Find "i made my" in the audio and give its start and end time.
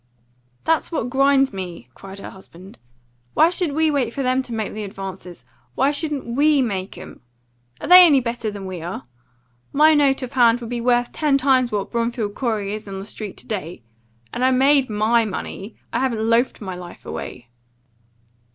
14.43-15.25